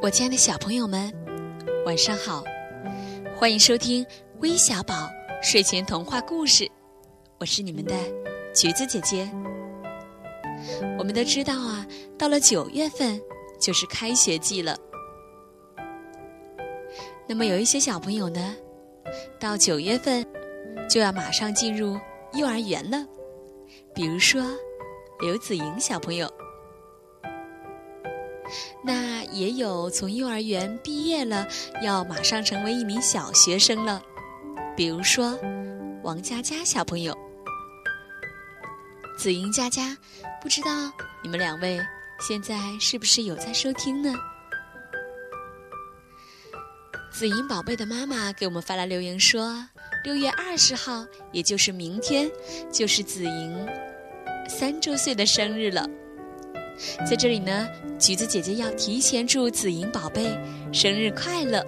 [0.00, 1.12] 我亲爱的小朋友们，
[1.84, 2.42] 晚上好！
[3.36, 4.04] 欢迎收听
[4.40, 5.08] 微小宝
[5.42, 6.70] 睡前童话故事，
[7.38, 7.94] 我是你们的
[8.54, 9.30] 橘子姐姐。
[10.98, 11.86] 我们都知道啊，
[12.18, 13.20] 到了九月份
[13.60, 14.76] 就是开学季了。
[17.26, 18.56] 那么有一些小朋友呢，
[19.38, 20.26] 到九月份
[20.88, 21.98] 就要马上进入
[22.32, 23.06] 幼儿园了，
[23.94, 24.42] 比如说
[25.20, 26.32] 刘子莹小朋友。
[28.82, 31.46] 那也有从幼儿园毕业了，
[31.82, 34.00] 要马上成为一名小学生了，
[34.76, 35.38] 比如说
[36.02, 37.16] 王佳佳小朋友。
[39.18, 39.96] 子莹、佳佳，
[40.40, 40.70] 不知道
[41.22, 41.80] 你们两位
[42.20, 44.14] 现在是不是有在收听呢？
[47.10, 49.66] 子莹宝贝的妈妈给我们发来留言说，
[50.04, 52.30] 六月二十号，也就是明天，
[52.72, 53.66] 就是子莹
[54.48, 55.86] 三周岁的生日了。
[57.08, 60.26] 在这里呢，橘子姐姐要提前祝紫莹宝贝
[60.72, 61.64] 生日快乐。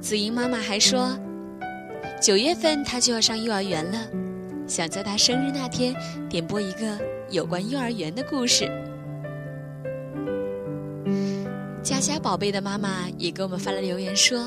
[0.00, 1.18] 紫莹妈妈还说，
[2.20, 4.08] 九月份她就要上幼儿园了，
[4.66, 5.94] 想在她生日那天
[6.28, 6.98] 点播一个
[7.30, 8.70] 有关幼儿园的故事。
[11.82, 14.46] 佳佳宝贝的妈妈也给我们发了留言说，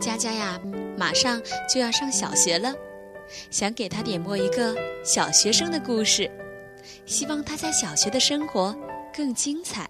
[0.00, 0.60] 佳佳呀，
[0.98, 1.40] 马上
[1.72, 2.74] 就要上小学了，
[3.50, 6.30] 想给他点播一个小学生的故事。
[7.06, 8.74] 希望他在小学的生活
[9.14, 9.88] 更精彩。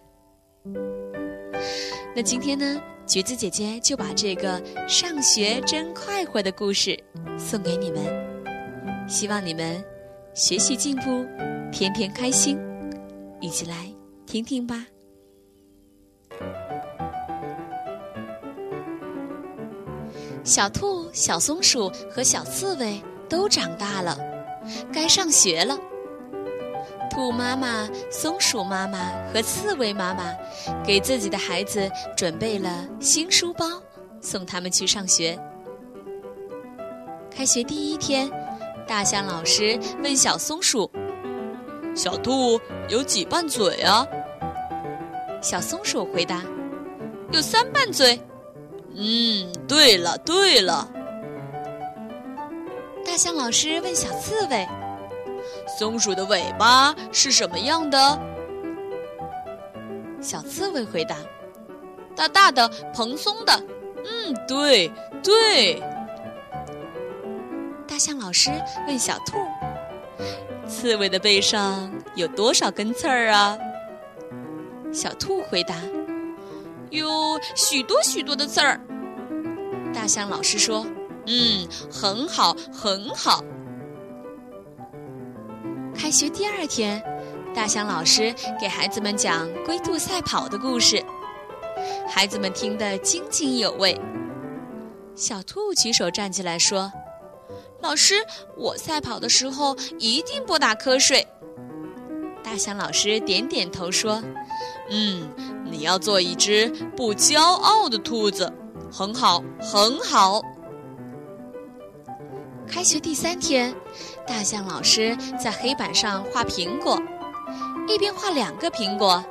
[2.14, 6.96] 那今天呢，橘子姐姐就把这个“上学真快活”的故事
[7.36, 8.00] 送给你们，
[9.08, 9.84] 希望你们
[10.34, 11.26] 学习进步，
[11.72, 12.58] 天天开心。
[13.40, 13.92] 一起来
[14.24, 14.86] 听听吧。
[20.44, 24.18] 小兔、小松鼠和小刺猬都长大了，
[24.92, 25.78] 该上学了。
[27.10, 30.34] 兔妈妈、松鼠妈妈和刺猬妈妈
[30.84, 33.66] 给自己的孩子准备了新书包，
[34.20, 35.38] 送他们去上学。
[37.30, 38.28] 开学第一天，
[38.86, 40.90] 大象老师问小松鼠
[41.94, 44.06] ：“小兔有几瓣嘴啊？”
[45.40, 46.42] 小松鼠回答
[47.30, 48.18] ：“有三瓣嘴。”
[48.96, 50.88] 嗯，对了对了。
[53.14, 54.66] 大象老师问小刺猬。
[55.78, 58.20] 松鼠的尾巴是什么样的？
[60.20, 61.14] 小刺猬回答
[62.16, 63.52] ：“大大的、蓬松的。”
[64.04, 64.90] 嗯，对
[65.22, 65.80] 对。
[67.86, 68.50] 大象老师
[68.88, 69.36] 问小兔
[70.66, 73.56] ：“刺猬的背上有多少根刺儿啊？”
[74.92, 75.76] 小兔回答
[76.90, 78.80] ：“有许多许多的刺儿。”
[79.94, 80.84] 大象老师说
[81.26, 83.42] ：“嗯，很好，很好。”
[85.94, 87.02] 开学第二天，
[87.54, 91.02] 大象老师给孩子们讲龟兔赛跑的故事，
[92.08, 93.98] 孩子们听得津津有味。
[95.14, 96.92] 小兔举手站起来说
[97.80, 98.16] ：“老师，
[98.56, 101.26] 我赛跑的时候一定不打瞌睡。”
[102.42, 104.22] 大象老师点点头说
[104.90, 105.30] ：“嗯，
[105.64, 108.52] 你要做一只不骄傲的兔子，
[108.92, 110.42] 很好，很好。”
[112.74, 113.72] 开学第三天，
[114.26, 117.00] 大象老师在黑板上画苹果，
[117.86, 119.24] 一边画两个苹果，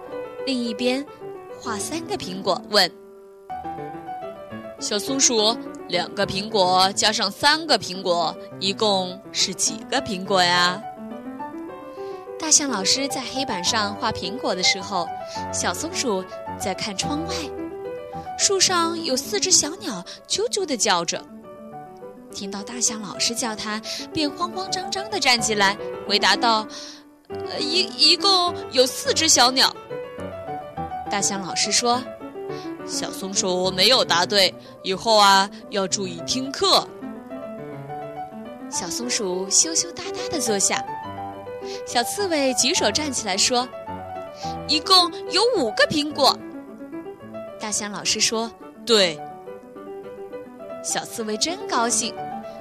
[0.46, 1.06] 另一边
[1.60, 2.60] 画三个苹果。
[2.70, 2.90] 问
[4.80, 5.58] ：“小松鼠，
[5.90, 10.82] 两个苹果加上三个苹果，一共是几个苹果呀？”
[12.40, 15.06] 大象老师在黑板上画苹果的时候，
[15.52, 16.24] 小松鼠
[16.58, 17.36] 在看窗外，
[18.40, 21.22] 树上有四只小鸟啾啾地叫着。
[22.34, 25.78] 听到大象老师叫他，便慌慌张张地站起来，
[26.08, 26.68] 回答道
[27.30, 29.74] ：“呃，一一共有四只小鸟。”
[31.10, 32.04] 大象老师说
[32.86, 36.86] ：“小松鼠没有答对，以后啊要注意听课。”
[38.70, 40.84] 小松鼠羞羞答答地坐下。
[41.86, 43.68] 小刺猬举手站起来说
[44.68, 46.38] ：“一共有五个苹果。”
[47.62, 48.52] 大象老师说
[48.86, 49.18] ：“对。”
[50.84, 52.14] 小刺猬真高兴，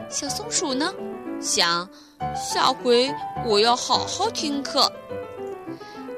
[0.09, 0.95] 小松鼠呢，
[1.41, 1.89] 想
[2.37, 3.13] 下回
[3.45, 4.91] 我要好好听课。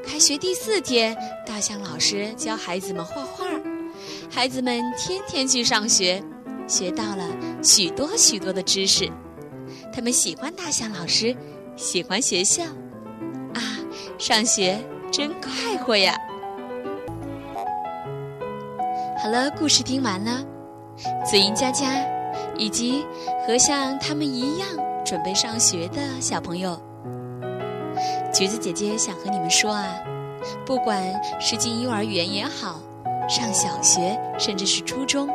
[0.06, 1.16] 开学第四天，
[1.46, 3.46] 大象老师教孩子们画画，
[4.30, 6.22] 孩子们天天去上学，
[6.68, 7.26] 学到了
[7.62, 9.10] 许多许多的知识。
[9.90, 11.34] 他们喜欢大象老师，
[11.74, 12.64] 喜欢学校，
[13.54, 13.80] 啊，
[14.18, 14.78] 上学
[15.10, 16.14] 真快活呀！
[19.22, 20.53] 好了，故事听完了。
[21.24, 22.04] 子英佳佳，
[22.56, 23.04] 以及
[23.46, 24.68] 和像他们一样
[25.04, 26.80] 准备上学的小朋友，
[28.32, 30.00] 橘子姐姐想和你们说啊，
[30.64, 31.02] 不管
[31.40, 32.80] 是进幼儿园也好，
[33.28, 35.28] 上小学甚至是初中，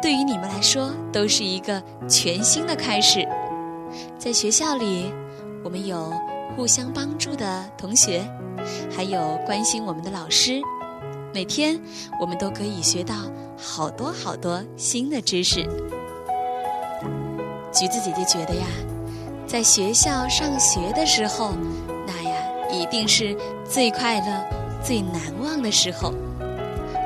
[0.00, 3.26] 对于你们来说都是一个全新的开始。
[4.18, 5.12] 在学校里，
[5.64, 6.12] 我们有
[6.56, 8.24] 互相帮助的同学，
[8.94, 10.60] 还有关心我们的老师。
[11.34, 11.80] 每天，
[12.20, 13.14] 我们都可以学到
[13.56, 15.62] 好多好多新的知识。
[17.72, 18.66] 橘子姐姐觉得呀，
[19.46, 21.52] 在学校上学的时候，
[22.06, 22.36] 那呀
[22.70, 23.34] 一定是
[23.64, 24.44] 最快乐、
[24.84, 26.12] 最难忘的时候。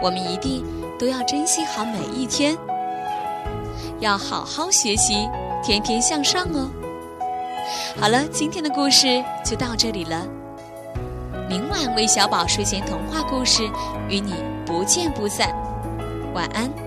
[0.02, 0.64] 我们一定
[0.98, 2.56] 都要珍惜好每一天，
[4.00, 5.28] 要好好学习，
[5.62, 6.68] 天天向上哦。
[8.00, 10.26] 好了，今天的故事就到这里了。
[11.48, 13.62] 明晚为小宝睡前童话故事
[14.08, 14.34] 与你
[14.64, 15.54] 不见不散，
[16.34, 16.85] 晚安。